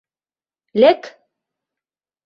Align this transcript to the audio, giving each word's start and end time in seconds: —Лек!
—Лек! 0.81 1.01